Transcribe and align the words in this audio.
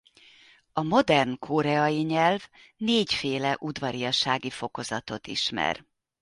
A 0.73 0.81
modern 0.83 1.37
koreai 1.39 2.01
nyelv 2.03 2.49
négyféle 2.77 3.55
udvariassági 3.59 4.49
fokozatot 4.49 5.27
ismer. 5.27 5.85